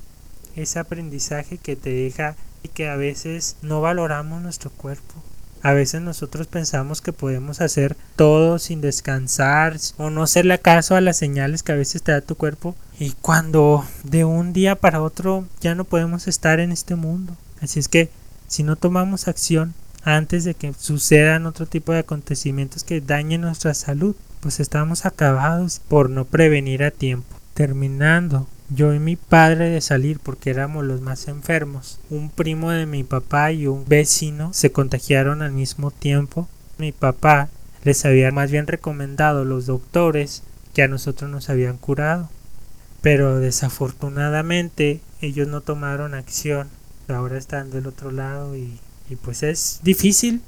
ese 0.57 0.77
aprendizaje 0.77 1.57
que 1.57 1.77
te 1.77 1.89
deja 1.89 2.35
y 2.61 2.67
que 2.67 2.89
a 2.89 2.97
veces 2.97 3.55
no 3.61 3.79
valoramos 3.79 4.41
nuestro 4.41 4.69
cuerpo. 4.69 5.15
A 5.61 5.71
veces 5.71 6.01
nosotros 6.01 6.47
pensamos 6.47 6.99
que 6.99 7.13
podemos 7.13 7.61
hacer 7.61 7.95
todo 8.17 8.59
sin 8.59 8.81
descansar 8.81 9.77
o 9.97 10.09
no 10.09 10.23
hacerle 10.23 10.59
caso 10.59 10.97
a 10.97 11.01
las 11.01 11.15
señales 11.15 11.63
que 11.63 11.71
a 11.71 11.77
veces 11.77 12.03
te 12.03 12.11
da 12.11 12.19
tu 12.19 12.35
cuerpo 12.35 12.75
y 12.99 13.11
cuando 13.21 13.85
de 14.03 14.25
un 14.25 14.51
día 14.51 14.75
para 14.75 15.01
otro 15.01 15.47
ya 15.61 15.75
no 15.75 15.85
podemos 15.85 16.27
estar 16.27 16.59
en 16.59 16.73
este 16.73 16.95
mundo. 16.95 17.37
Así 17.61 17.79
es 17.79 17.87
que 17.87 18.09
si 18.49 18.63
no 18.63 18.75
tomamos 18.75 19.29
acción 19.29 19.73
antes 20.03 20.43
de 20.43 20.55
que 20.55 20.73
sucedan 20.73 21.45
otro 21.45 21.67
tipo 21.67 21.93
de 21.93 21.99
acontecimientos 21.99 22.83
que 22.83 22.99
dañen 22.99 23.39
nuestra 23.39 23.73
salud, 23.73 24.17
pues 24.43 24.59
estamos 24.59 25.05
acabados 25.05 25.79
por 25.87 26.09
no 26.09 26.25
prevenir 26.25 26.83
a 26.83 26.91
tiempo. 26.91 27.37
Terminando 27.53 28.45
yo 28.69 28.93
y 28.93 28.99
mi 28.99 29.15
padre 29.15 29.69
de 29.69 29.79
salir 29.79 30.19
porque 30.19 30.49
éramos 30.49 30.83
los 30.83 30.99
más 30.99 31.29
enfermos. 31.29 32.01
Un 32.09 32.29
primo 32.29 32.71
de 32.71 32.85
mi 32.85 33.05
papá 33.05 33.53
y 33.53 33.67
un 33.67 33.85
vecino 33.87 34.51
se 34.51 34.73
contagiaron 34.73 35.41
al 35.41 35.53
mismo 35.53 35.91
tiempo. 35.91 36.49
Mi 36.77 36.91
papá 36.91 37.47
les 37.85 38.03
había 38.03 38.33
más 38.33 38.51
bien 38.51 38.67
recomendado 38.67 39.45
los 39.45 39.65
doctores 39.65 40.43
que 40.73 40.83
a 40.83 40.89
nosotros 40.89 41.31
nos 41.31 41.49
habían 41.49 41.77
curado. 41.77 42.29
Pero 43.01 43.39
desafortunadamente 43.39 44.99
ellos 45.21 45.47
no 45.47 45.61
tomaron 45.61 46.15
acción. 46.15 46.67
Ahora 47.07 47.37
están 47.37 47.71
del 47.71 47.87
otro 47.87 48.11
lado 48.11 48.57
y, 48.57 48.77
y 49.09 49.15
pues 49.15 49.41
es 49.41 49.79
difícil 49.83 50.41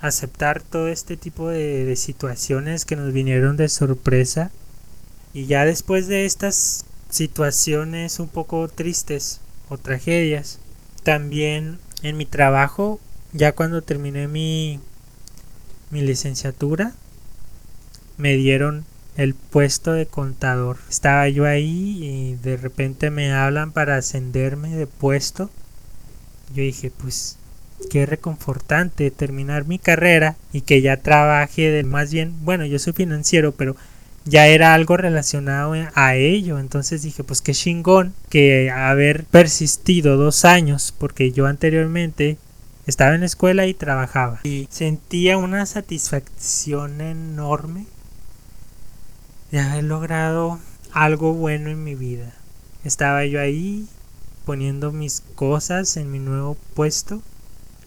aceptar 0.00 0.62
todo 0.62 0.88
este 0.88 1.16
tipo 1.16 1.48
de, 1.48 1.84
de 1.84 1.96
situaciones 1.96 2.84
que 2.84 2.96
nos 2.96 3.12
vinieron 3.12 3.56
de 3.56 3.68
sorpresa. 3.68 4.50
Y 5.34 5.46
ya 5.46 5.64
después 5.64 6.06
de 6.08 6.24
estas 6.24 6.84
situaciones 7.10 8.20
un 8.20 8.28
poco 8.28 8.68
tristes 8.68 9.40
o 9.68 9.78
tragedias. 9.78 10.58
También 11.02 11.78
en 12.02 12.16
mi 12.16 12.26
trabajo, 12.26 13.00
ya 13.32 13.52
cuando 13.52 13.82
terminé 13.82 14.28
mi, 14.28 14.80
mi 15.90 16.02
licenciatura, 16.02 16.92
me 18.16 18.36
dieron 18.36 18.84
el 19.16 19.34
puesto 19.34 19.92
de 19.92 20.06
contador. 20.06 20.78
Estaba 20.88 21.28
yo 21.28 21.44
ahí 21.44 21.98
y 22.04 22.34
de 22.36 22.56
repente 22.56 23.10
me 23.10 23.32
hablan 23.32 23.72
para 23.72 23.96
ascenderme 23.96 24.76
de 24.76 24.86
puesto. 24.86 25.50
Yo 26.54 26.62
dije, 26.62 26.90
pues 26.90 27.37
qué 27.90 28.06
reconfortante 28.06 29.10
terminar 29.10 29.66
mi 29.66 29.78
carrera 29.78 30.36
y 30.52 30.62
que 30.62 30.82
ya 30.82 30.98
trabaje 30.98 31.70
de 31.70 31.84
más 31.84 32.12
bien, 32.12 32.34
bueno, 32.44 32.64
yo 32.66 32.78
soy 32.78 32.92
financiero, 32.92 33.52
pero 33.52 33.76
ya 34.24 34.46
era 34.46 34.74
algo 34.74 34.96
relacionado 34.96 35.74
a 35.94 36.14
ello. 36.14 36.58
Entonces 36.58 37.02
dije, 37.02 37.24
pues 37.24 37.40
qué 37.40 37.52
chingón 37.52 38.14
que 38.28 38.70
haber 38.70 39.24
persistido 39.24 40.16
dos 40.16 40.44
años, 40.44 40.94
porque 40.96 41.32
yo 41.32 41.46
anteriormente 41.46 42.36
estaba 42.86 43.14
en 43.14 43.20
la 43.20 43.26
escuela 43.26 43.66
y 43.66 43.74
trabajaba. 43.74 44.40
Y 44.44 44.68
sentía 44.70 45.36
una 45.38 45.66
satisfacción 45.66 47.00
enorme 47.00 47.86
de 49.50 49.60
haber 49.60 49.84
logrado 49.84 50.58
algo 50.92 51.34
bueno 51.34 51.70
en 51.70 51.84
mi 51.84 51.94
vida. 51.94 52.32
Estaba 52.84 53.24
yo 53.24 53.40
ahí 53.40 53.86
poniendo 54.44 54.92
mis 54.92 55.22
cosas 55.34 55.96
en 55.96 56.10
mi 56.10 56.18
nuevo 56.18 56.56
puesto. 56.74 57.22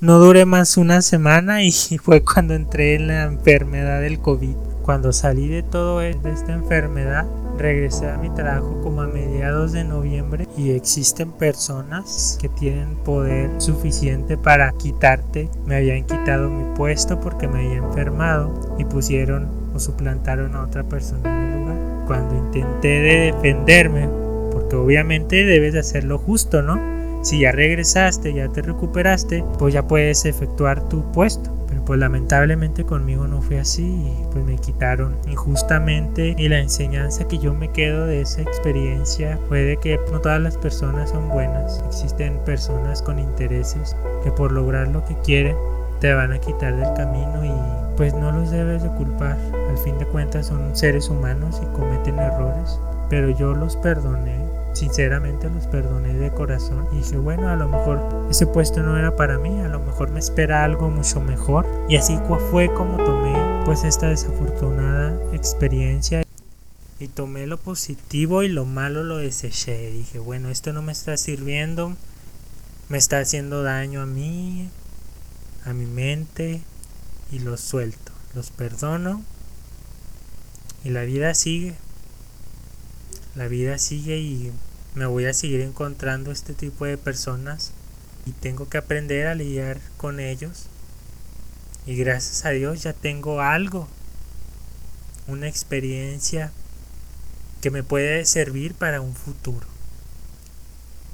No 0.01 0.17
duré 0.17 0.46
más 0.46 0.77
una 0.77 1.03
semana 1.03 1.62
y 1.62 1.72
fue 2.03 2.24
cuando 2.24 2.55
entré 2.55 2.96
en 2.96 3.05
la 3.05 3.25
enfermedad 3.25 4.01
del 4.01 4.20
COVID. 4.20 4.55
Cuando 4.81 5.13
salí 5.13 5.48
de 5.48 5.62
todo 5.62 6.01
e, 6.01 6.17
esta 6.25 6.53
enfermedad, 6.53 7.27
regresé 7.60 8.10
a 8.10 8.17
mi 8.17 8.31
trabajo 8.31 8.81
como 8.81 9.03
a 9.03 9.08
mediados 9.08 9.74
de 9.74 9.84
noviembre 9.84 10.48
y 10.58 10.72
existen 10.72 11.31
personas 11.31 12.39
que 12.41 12.50
tienen 12.50 12.96
poder 12.96 13.51
suficiente 13.62 14.38
para 14.38 14.72
quitarte. 14.72 15.51
Me 15.67 15.75
habían 15.75 16.03
quitado 16.03 16.50
mi 16.50 16.75
puesto 16.75 17.20
porque 17.20 17.48
me 17.48 17.60
había 17.60 17.77
enfermado 17.77 18.75
y 18.79 18.86
pusieron 18.86 19.50
o 19.75 19.79
suplantaron 19.79 20.55
a 20.55 20.63
otra 20.63 20.84
persona 20.84 21.29
en 21.29 21.46
mi 21.46 21.60
lugar. 21.60 22.05
Cuando 22.08 22.36
intenté 22.38 22.88
de 22.88 23.31
defenderme, 23.34 24.10
porque 24.51 24.75
obviamente 24.77 25.46
debes 25.46 25.74
de 25.74 25.79
hacerlo 25.81 26.17
justo, 26.17 26.63
¿no? 26.63 26.90
Si 27.22 27.40
ya 27.40 27.51
regresaste, 27.51 28.34
ya 28.34 28.48
te 28.50 28.62
recuperaste, 28.62 29.44
pues 29.60 29.74
ya 29.74 29.88
puedes 29.88 30.25
efectuar 30.25 30.88
tu 30.90 31.12
puesto. 31.12 31.51
Pues 31.86 32.00
lamentablemente 32.00 32.86
conmigo 32.86 33.28
no 33.28 33.42
fue 33.42 33.60
así 33.60 33.84
y 33.84 34.25
pues 34.32 34.46
me 34.46 34.56
quitaron. 34.56 35.18
Injustamente 35.28 36.36
y 36.38 36.48
la 36.48 36.60
enseñanza 36.60 37.28
que 37.28 37.38
yo 37.38 37.54
me 37.54 37.70
quedo 37.72 38.06
de 38.06 38.22
esa 38.22 38.42
experiencia 38.42 39.38
fue 39.50 39.63
de 39.63 39.78
que 39.78 40.00
no 40.12 40.22
todas 40.22 40.40
las 40.40 40.58
personas 40.58 41.10
son 41.10 41.28
buenas, 41.30 41.84
existen 41.88 42.40
personas 42.46 43.01
con 43.01 43.20
intereses 43.20 43.96
que 44.24 44.32
por 44.32 44.51
lograr 44.51 44.88
lo 44.88 45.04
que 45.04 45.16
quieren 45.18 45.58
te 46.00 46.13
van 46.13 46.32
a 46.32 46.40
quitar 46.40 46.75
del 46.78 46.94
camino 46.94 47.44
y 47.44 47.51
pues 47.98 48.13
no 48.13 48.32
los 48.32 48.51
debes 48.51 48.84
de 48.84 48.90
culpar, 48.90 49.38
al 49.70 49.78
fin 49.78 49.98
de 50.00 50.06
cuentas 50.06 50.48
son 50.48 50.75
seres 50.75 51.10
humanos 51.10 51.62
y 51.62 51.75
cometen 51.75 52.20
errores, 52.20 52.80
pero 53.10 53.30
yo 53.32 53.54
los 53.54 53.75
perdoné 53.75 54.50
sinceramente 54.74 55.50
los 55.50 55.68
perdoné 55.68 56.13
de 56.13 56.32
corazón 56.32 56.88
y 56.92 56.98
dije, 56.98 57.18
bueno, 57.18 57.50
a 57.50 57.56
lo 57.56 57.68
mejor 57.68 58.28
ese 58.30 58.48
puesto 58.48 58.82
no 58.82 58.98
era 58.98 59.16
para 59.16 59.38
mí, 59.38 59.60
a 59.62 59.68
lo 59.68 59.80
mejor 59.80 60.12
me 60.12 60.20
espera 60.20 60.63
algo 60.63 60.90
mucho 60.90 61.22
mejor. 61.22 61.68
Y 61.90 61.98
así 61.98 62.18
fue 62.50 62.74
como 62.74 62.98
tomé 62.98 63.63
pues 63.66 63.84
esta 63.84 64.08
desafortunada 64.08 65.18
experiencia 65.34 66.24
y 67.00 67.08
tomé 67.08 67.48
lo 67.48 67.58
positivo 67.58 68.44
y 68.44 68.48
lo 68.48 68.66
malo 68.66 69.04
lo 69.04 69.18
deseché. 69.18 69.92
Dije, 69.92 70.20
bueno, 70.20 70.50
esto 70.50 70.74
no 70.74 70.82
me 70.82 70.92
está 70.92 71.18
sirviendo, 71.18 71.96
me 72.90 72.98
está 72.98 73.20
haciendo 73.20 73.63
daño 73.63 74.01
a 74.01 74.06
mí, 74.06 74.70
a 75.66 75.74
mi 75.74 75.86
mente 75.86 76.62
y 77.32 77.40
lo 77.40 77.58
suelto, 77.58 78.12
los 78.36 78.51
perdono 78.51 79.22
y 80.84 80.90
la 80.90 81.04
vida 81.04 81.34
sigue 81.34 81.75
la 83.35 83.47
vida 83.47 83.77
sigue 83.77 84.17
y 84.17 84.51
me 84.93 85.05
voy 85.05 85.25
a 85.25 85.33
seguir 85.33 85.61
encontrando 85.61 86.31
este 86.31 86.53
tipo 86.53 86.85
de 86.85 86.97
personas 86.97 87.71
y 88.25 88.31
tengo 88.31 88.67
que 88.67 88.77
aprender 88.77 89.27
a 89.27 89.35
lidiar 89.35 89.79
con 89.97 90.19
ellos. 90.19 90.65
Y 91.85 91.95
gracias 91.95 92.45
a 92.45 92.50
Dios 92.50 92.83
ya 92.83 92.93
tengo 92.93 93.41
algo, 93.41 93.88
una 95.27 95.47
experiencia 95.47 96.51
que 97.61 97.71
me 97.71 97.83
puede 97.83 98.25
servir 98.25 98.73
para 98.73 99.01
un 99.01 99.15
futuro. 99.15 99.65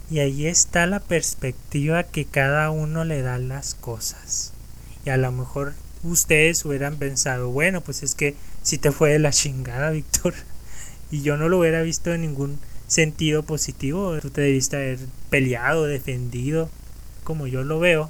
Y 0.09 0.19
ahí 0.19 0.47
está 0.47 0.87
la 0.87 0.99
perspectiva 0.99 2.03
que 2.03 2.25
cada 2.25 2.71
uno 2.71 3.03
le 3.03 3.21
da 3.21 3.37
las 3.37 3.75
cosas. 3.75 4.53
Y 5.05 5.09
a 5.09 5.17
lo 5.17 5.31
mejor 5.31 5.73
ustedes 6.03 6.63
hubieran 6.65 6.97
pensado, 6.97 7.49
bueno, 7.49 7.81
pues 7.81 8.03
es 8.03 8.15
que 8.15 8.35
si 8.63 8.77
te 8.77 8.91
fue 8.91 9.11
de 9.11 9.19
la 9.19 9.31
chingada, 9.31 9.89
Víctor. 9.91 10.33
Y 11.11 11.21
yo 11.21 11.37
no 11.37 11.49
lo 11.49 11.59
hubiera 11.59 11.81
visto 11.81 12.13
en 12.13 12.21
ningún 12.21 12.59
sentido 12.87 13.43
positivo. 13.43 14.17
Tú 14.19 14.29
te 14.29 14.41
debiste 14.41 14.75
haber 14.75 14.99
peleado, 15.29 15.85
defendido, 15.85 16.69
como 17.23 17.47
yo 17.47 17.63
lo 17.63 17.79
veo. 17.79 18.09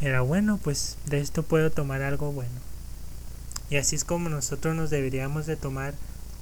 Era 0.00 0.20
bueno, 0.20 0.58
pues 0.62 0.96
de 1.06 1.20
esto 1.20 1.42
puedo 1.42 1.70
tomar 1.70 2.02
algo 2.02 2.32
bueno. 2.32 2.64
Y 3.70 3.76
así 3.76 3.96
es 3.96 4.04
como 4.04 4.28
nosotros 4.28 4.74
nos 4.76 4.90
deberíamos 4.90 5.46
de 5.46 5.56
tomar 5.56 5.94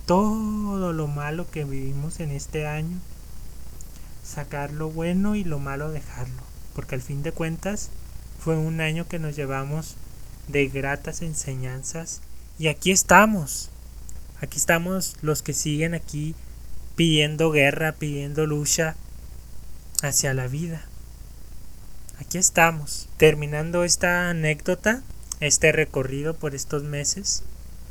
todo 0.06 0.92
lo 0.92 1.06
malo 1.06 1.48
que 1.50 1.64
vivimos 1.64 2.20
en 2.20 2.32
este 2.32 2.66
año, 2.66 2.98
sacar 4.24 4.72
lo 4.72 4.90
bueno 4.90 5.36
y 5.36 5.44
lo 5.44 5.58
malo 5.58 5.90
dejarlo, 5.90 6.42
porque 6.74 6.96
al 6.96 7.02
fin 7.02 7.22
de 7.22 7.32
cuentas 7.32 7.90
fue 8.40 8.56
un 8.56 8.80
año 8.80 9.06
que 9.06 9.20
nos 9.20 9.36
llevamos 9.36 9.94
de 10.48 10.66
gratas 10.68 11.22
enseñanzas 11.22 12.20
y 12.58 12.66
aquí 12.66 12.90
estamos, 12.90 13.70
aquí 14.42 14.58
estamos 14.58 15.16
los 15.22 15.40
que 15.40 15.54
siguen 15.54 15.94
aquí 15.94 16.34
pidiendo 16.96 17.50
guerra, 17.50 17.92
pidiendo 17.92 18.44
lucha 18.44 18.96
hacia 20.02 20.34
la 20.34 20.48
vida. 20.48 20.82
Aquí 22.18 22.38
estamos, 22.38 23.08
terminando 23.16 23.84
esta 23.84 24.28
anécdota, 24.28 25.02
este 25.40 25.72
recorrido 25.72 26.34
por 26.34 26.54
estos 26.54 26.82
meses. 26.82 27.44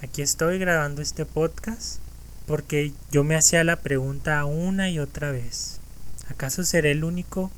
Aquí 0.04 0.22
estoy 0.22 0.60
grabando 0.60 1.02
este 1.02 1.26
podcast 1.26 2.00
porque 2.46 2.92
yo 3.12 3.24
me 3.24 3.36
hacía 3.36 3.64
la 3.64 3.78
pregunta 3.78 4.44
una 4.46 4.90
y 4.90 5.00
otra 5.00 5.32
vez. 5.32 5.80
¿Acaso 6.30 6.64
seré 6.64 6.92
el 6.92 7.04
único 7.04 7.50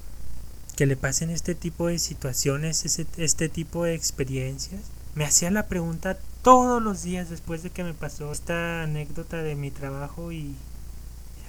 que 0.76 0.86
le 0.86 0.98
pasen 0.98 1.30
este 1.30 1.56
tipo 1.56 1.88
de 1.88 2.00
situaciones, 2.00 2.86
este 3.18 3.50
tipo 3.50 3.86
de 3.86 3.96
experiencias? 3.96 4.82
Me 5.16 5.26
hacía 5.26 5.52
la 5.52 5.68
pregunta 5.68 6.18
todos 6.44 6.84
los 6.84 7.04
días 7.04 7.30
después 7.30 7.64
de 7.64 7.70
que 7.70 7.86
me 7.86 7.94
pasó 7.94 8.32
esta 8.32 8.84
anécdota 8.84 9.38
de 9.38 9.56
mi 9.56 9.72
trabajo 9.72 10.32
y 10.32 10.56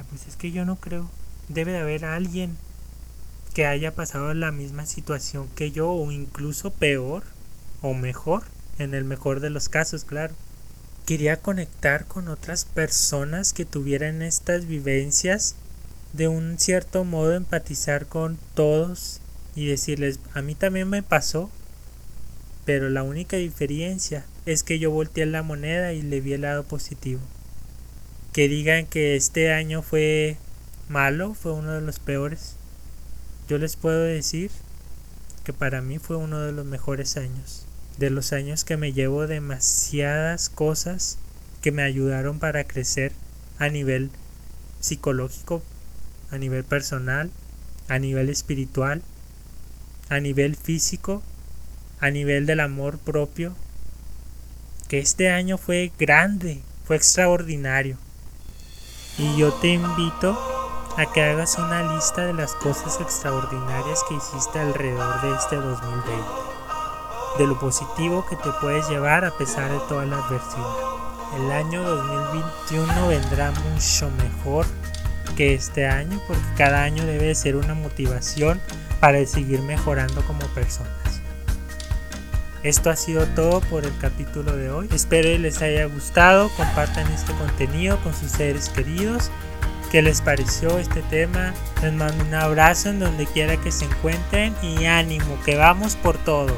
pues 0.09 0.27
es 0.29 0.37
que 0.37 0.53
yo 0.53 0.65
no 0.65 0.77
creo. 0.77 1.11
Debe 1.49 1.73
de 1.73 1.79
haber 1.79 2.05
alguien 2.05 2.57
que 3.53 3.67
haya 3.67 3.95
pasado 3.95 4.33
la 4.35 4.53
misma 4.53 4.87
situación 4.87 5.49
que 5.57 5.73
yo 5.73 5.91
o 5.91 6.11
incluso 6.13 6.71
peor 6.71 7.25
o 7.83 7.95
mejor, 7.95 8.45
en 8.79 8.95
el 8.95 9.05
mejor 9.05 9.41
de 9.41 9.51
los 9.51 9.69
casos, 9.69 10.05
claro. 10.05 10.35
Quería 11.07 11.41
conectar 11.41 12.07
con 12.07 12.29
otras 12.29 12.65
personas 12.65 13.53
que 13.53 13.65
tuvieran 13.65 14.23
estas 14.23 14.67
vivencias, 14.67 15.57
de 16.13 16.29
un 16.29 16.59
cierto 16.59 17.05
modo 17.05 17.35
empatizar 17.35 18.07
con 18.07 18.39
todos 18.55 19.21
y 19.55 19.67
decirles, 19.67 20.19
a 20.33 20.43
mí 20.43 20.55
también 20.55 20.89
me 20.89 21.03
pasó, 21.03 21.51
pero 22.65 22.91
la 22.91 23.03
única 23.03 23.37
diferencia 23.37 24.25
es 24.47 24.63
que 24.63 24.79
yo 24.79 24.91
volteé 24.91 25.27
la 25.27 25.43
moneda 25.43 25.93
y 25.93 26.03
le 26.03 26.21
vi 26.21 26.35
el 26.35 26.43
lado 26.43 26.65
positivo. 26.65 27.21
Que 28.33 28.49
digan 28.49 28.87
que 28.87 29.17
este 29.17 29.53
año 29.53 29.83
fue 29.83 30.37
malo, 30.89 31.35
fue 31.35 31.53
uno 31.53 31.73
de 31.73 31.81
los 31.81 31.99
peores 31.99 32.57
yo 33.47 33.59
les 33.59 33.77
puedo 33.77 34.03
decir 34.03 34.51
que 35.45 35.53
para 35.53 35.83
mí 35.83 35.99
fue 35.99 36.17
uno 36.17 36.41
de 36.41 36.53
los 36.53 36.65
mejores 36.65 37.19
años. 37.19 37.67
De 37.99 38.09
los 38.09 38.33
años 38.33 38.65
que 38.65 38.79
me 38.79 38.95
llevo 38.95 39.27
demasiadas 39.27 40.49
cosas 40.49 41.19
que 41.61 41.71
me 41.71 41.83
ayudaron 41.83 42.39
para 42.39 42.65
crecer 42.65 43.13
a 43.59 43.69
nivel 43.69 44.11
psicológico, 44.81 45.63
a 46.31 46.39
nivel 46.39 46.65
personal, 46.65 47.31
a 47.89 47.99
nivel 47.99 48.31
espiritual, 48.31 49.03
a 50.09 50.21
nivel 50.21 50.57
físico, 50.57 51.23
a 52.01 52.11
nivel 52.11 52.47
del 52.47 52.61
amor 52.61 52.99
propio. 52.99 53.55
Que 54.89 54.99
este 54.99 55.31
año 55.31 55.59
fue 55.59 55.93
grande, 55.99 56.63
fue 56.85 56.97
extraordinario. 56.97 57.97
Y 59.19 59.37
yo 59.37 59.53
te 59.55 59.69
invito 59.69 60.39
a 60.97 61.07
que 61.13 61.23
hagas 61.23 61.59
una 61.59 61.95
lista 61.95 62.25
de 62.25 62.35
las 62.35 62.53
cosas 62.55 63.01
extraordinarias 63.01 64.05
que 64.09 64.15
hiciste 64.15 64.59
alrededor 64.61 65.21
de 65.23 65.37
este 65.37 65.57
2020, 65.57 66.11
de 67.39 67.47
lo 67.47 67.59
positivo 67.59 68.25
que 68.29 68.37
te 68.37 68.51
puedes 68.61 68.89
llevar 68.89 69.25
a 69.25 69.37
pesar 69.37 69.71
de 69.73 69.79
toda 69.89 70.05
la 70.07 70.19
adversidad. 70.19 70.95
El 71.37 71.51
año 71.51 71.83
2021 71.83 73.09
vendrá 73.09 73.51
mucho 73.51 74.09
mejor 74.11 74.67
que 75.37 75.55
este 75.55 75.87
año 75.87 76.21
porque 76.29 76.43
cada 76.57 76.83
año 76.85 77.05
debe 77.05 77.35
ser 77.35 77.57
una 77.57 77.75
motivación 77.75 78.61
para 79.01 79.25
seguir 79.27 79.61
mejorando 79.63 80.25
como 80.27 80.47
personas. 80.55 81.04
Esto 82.65 82.91
ha 82.91 82.97
sido 82.97 83.27
todo 83.27 83.61
por 83.61 83.85
el 83.85 83.97
capítulo 83.99 84.57
de 84.57 84.71
hoy. 84.71 84.89
Espero 84.93 85.39
les 85.39 85.63
haya 85.63 85.85
gustado. 85.85 86.49
Compartan 86.57 87.07
este 87.13 87.33
contenido 87.35 87.99
con 87.99 88.15
sus 88.15 88.31
seres 88.33 88.71
queridos 88.71 89.31
qué 89.95 90.03
les 90.03 90.21
pareció 90.23 90.79
este 90.81 91.03
tema. 91.03 91.55
Les 91.81 91.93
mando 91.93 92.25
un 92.25 92.35
abrazo 92.35 92.89
en 92.89 92.99
donde 92.99 93.27
quiera 93.27 93.57
que 93.59 93.71
se 93.71 93.85
encuentren 93.85 94.53
y 94.61 94.87
ánimo, 94.87 95.39
que 95.45 95.55
vamos 95.55 95.95
por 95.95 96.19
todo. 96.19 96.53